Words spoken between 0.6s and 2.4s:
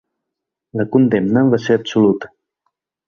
La condemna va ser absoluta.